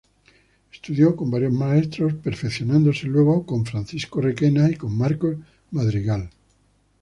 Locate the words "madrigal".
5.69-6.27